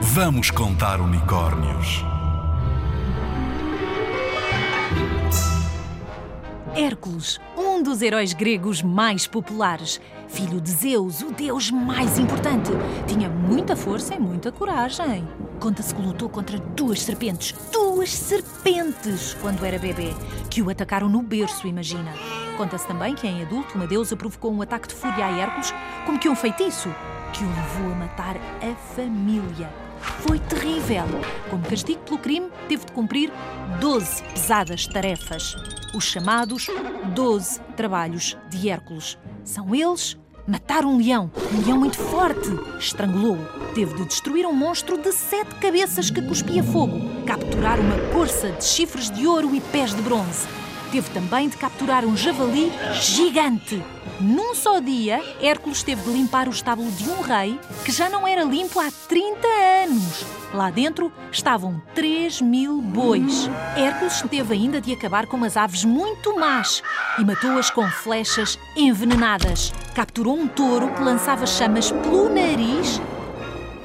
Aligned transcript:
Vamos 0.00 0.52
contar 0.52 1.00
unicórnios. 1.00 2.04
Hércules, 6.72 7.40
um 7.56 7.82
dos 7.82 8.00
heróis 8.00 8.32
gregos 8.32 8.80
mais 8.80 9.26
populares, 9.26 10.00
filho 10.28 10.60
de 10.60 10.70
Zeus, 10.70 11.20
o 11.20 11.32
deus 11.32 11.72
mais 11.72 12.16
importante, 12.16 12.70
tinha 13.08 13.28
muita 13.28 13.74
força 13.74 14.14
e 14.14 14.20
muita 14.20 14.52
coragem. 14.52 15.26
Conta-se 15.58 15.92
que 15.92 16.00
lutou 16.00 16.28
contra 16.28 16.58
duas 16.58 17.02
serpentes, 17.02 17.52
duas 17.72 18.10
serpentes, 18.10 19.34
quando 19.42 19.64
era 19.64 19.80
bebê, 19.80 20.14
que 20.48 20.62
o 20.62 20.70
atacaram 20.70 21.08
no 21.08 21.22
berço, 21.22 21.66
imagina. 21.66 22.14
Conta-se 22.56 22.86
também 22.86 23.16
que 23.16 23.26
em 23.26 23.42
adulto 23.42 23.74
uma 23.74 23.86
deusa 23.86 24.16
provocou 24.16 24.52
um 24.52 24.62
ataque 24.62 24.86
de 24.86 24.94
fúria 24.94 25.26
a 25.26 25.30
Hércules, 25.30 25.74
como 26.06 26.20
que 26.20 26.28
um 26.28 26.36
feitiço, 26.36 26.88
que 27.32 27.42
o 27.42 27.48
levou 27.48 27.92
a 27.92 27.96
matar 27.96 28.36
a 28.36 28.76
família. 28.94 29.87
Foi 30.00 30.38
terrível. 30.38 31.04
Como 31.50 31.62
castigo 31.64 32.00
pelo 32.00 32.18
crime, 32.18 32.50
teve 32.68 32.84
de 32.84 32.92
cumprir 32.92 33.32
12 33.80 34.22
pesadas 34.24 34.86
tarefas, 34.86 35.54
os 35.94 36.04
chamados 36.04 36.68
12 37.14 37.60
trabalhos 37.76 38.36
de 38.48 38.68
Hércules. 38.68 39.18
São 39.44 39.74
eles 39.74 40.18
matar 40.46 40.84
um 40.84 40.96
leão, 40.96 41.30
um 41.52 41.64
leão 41.64 41.78
muito 41.78 41.98
forte, 41.98 42.48
estrangulou-o. 42.78 43.74
Teve 43.74 43.94
de 43.94 44.06
destruir 44.06 44.46
um 44.46 44.52
monstro 44.52 44.96
de 44.96 45.12
sete 45.12 45.54
cabeças 45.56 46.10
que 46.10 46.22
cuspia 46.22 46.62
fogo, 46.62 46.98
capturar 47.26 47.78
uma 47.78 47.98
corça 48.12 48.50
de 48.52 48.64
chifres 48.64 49.10
de 49.10 49.26
ouro 49.26 49.54
e 49.54 49.60
pés 49.60 49.94
de 49.94 50.00
bronze. 50.00 50.46
Teve 50.90 51.10
também 51.10 51.48
de 51.48 51.56
capturar 51.56 52.04
um 52.04 52.16
javali 52.16 52.72
gigante. 52.94 53.82
Num 54.20 54.54
só 54.54 54.80
dia, 54.80 55.22
Hércules 55.40 55.82
teve 55.82 56.02
de 56.02 56.10
limpar 56.10 56.48
o 56.48 56.50
estábulo 56.50 56.90
de 56.90 57.08
um 57.08 57.20
rei 57.20 57.58
que 57.84 57.92
já 57.92 58.08
não 58.08 58.26
era 58.26 58.42
limpo 58.42 58.80
há 58.80 58.90
30 59.06 59.46
anos. 59.84 60.24
Lá 60.52 60.70
dentro 60.70 61.12
estavam 61.30 61.80
3 61.94 62.40
mil 62.40 62.80
bois. 62.80 63.48
Hércules 63.76 64.22
teve 64.30 64.54
ainda 64.54 64.80
de 64.80 64.92
acabar 64.92 65.26
com 65.26 65.36
umas 65.36 65.56
aves 65.56 65.84
muito 65.84 66.38
más 66.38 66.82
e 67.18 67.24
matou-as 67.24 67.70
com 67.70 67.86
flechas 67.88 68.58
envenenadas. 68.74 69.72
Capturou 69.94 70.36
um 70.36 70.48
touro 70.48 70.88
que 70.94 71.02
lançava 71.02 71.46
chamas 71.46 71.92
pelo 71.92 72.28
nariz 72.30 73.00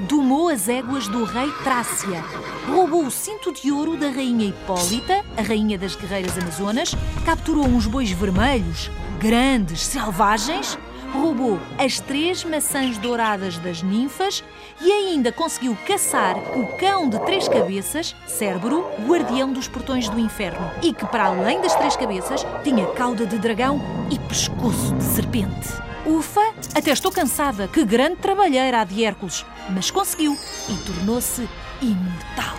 domou 0.02 0.50
as 0.50 0.68
éguas 0.68 1.08
do 1.08 1.24
rei 1.24 1.52
Trácia, 1.64 2.24
roubou 2.68 3.06
o 3.06 3.12
cinto 3.12 3.52
de 3.52 3.72
ouro 3.72 3.98
da 3.98 4.10
rainha 4.10 4.48
Hipólita, 4.48 5.24
a 5.38 5.42
rainha 5.42 5.78
das 5.78 5.96
guerreiras 5.96 6.38
amazonas, 6.38 6.96
capturou 7.26 7.66
uns 7.66 7.88
bois 7.88 8.12
vermelhos, 8.12 8.90
grandes, 9.20 9.82
selvagens, 9.82 10.78
roubou 11.14 11.60
as 11.78 12.00
três 12.00 12.44
maçãs 12.44 12.98
douradas 12.98 13.58
das 13.60 13.84
ninfas 13.84 14.44
e 14.82 14.92
ainda 14.92 15.32
conseguiu 15.32 15.78
caçar 15.86 16.36
o 16.58 16.66
cão 16.78 17.08
de 17.08 17.20
três 17.20 17.48
cabeças, 17.48 18.16
Cérbero, 18.26 18.84
guardião 19.08 19.54
dos 19.54 19.68
portões 19.68 20.10
do 20.10 20.20
inferno, 20.20 20.70
e 20.82 20.92
que, 20.92 21.06
para 21.06 21.26
além 21.26 21.62
das 21.62 21.76
três 21.76 21.96
cabeças, 21.96 22.46
tinha 22.64 22.88
cauda 22.88 23.26
de 23.26 23.38
dragão 23.38 23.80
e 24.10 24.18
pescoço 24.20 24.94
de 24.96 25.04
serpente. 25.04 25.93
Ufa, 26.06 26.42
até 26.76 26.92
estou 26.92 27.12
cansada. 27.12 27.68
Que 27.68 27.86
grande 27.86 28.18
trabalheira 28.18 28.82
a 28.82 28.84
de 28.84 29.04
Hércules. 29.04 29.46
Mas 29.70 29.90
conseguiu 29.90 30.38
e 30.70 30.76
tornou-se 30.86 31.48
imortal. 31.82 32.58